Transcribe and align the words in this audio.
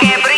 que. 0.00 0.37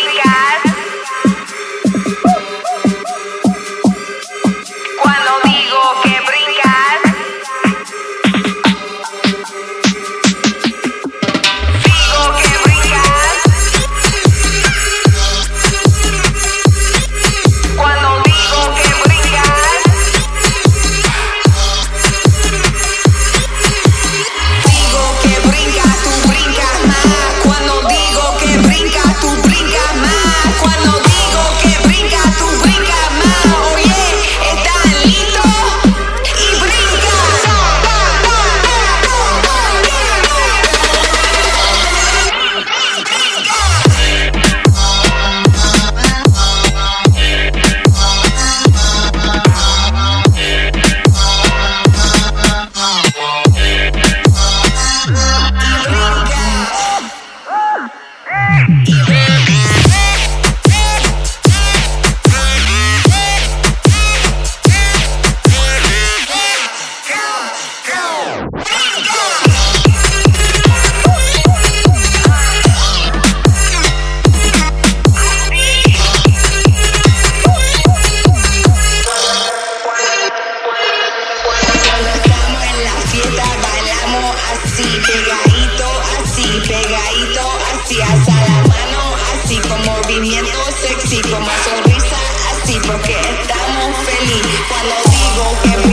Así, 84.71 85.01
pegadito, 85.05 85.87
así, 86.19 86.61
pegadito, 86.67 87.50
así, 87.91 88.01
hasta 88.01 88.33
la 88.33 88.61
mano, 88.67 89.15
así, 89.33 89.57
con 89.59 89.85
movimiento 89.85 90.59
sexy, 90.81 91.21
con 91.21 91.41
más 91.41 91.61
sonrisa, 91.63 92.17
así, 92.51 92.79
porque 92.85 93.15
estamos 93.19 93.97
felices. 94.05 94.61
Cuando 94.69 94.95
digo 95.09 95.57
que 95.63 95.90